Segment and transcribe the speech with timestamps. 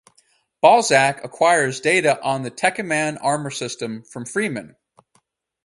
[0.61, 4.75] Balzac acquires data on the Tekkaman armor system from Freeman.